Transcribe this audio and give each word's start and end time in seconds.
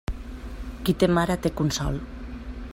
Qui 0.87 0.95
té 1.03 1.11
mare 1.17 1.37
té 1.45 1.53
consol. 1.61 2.03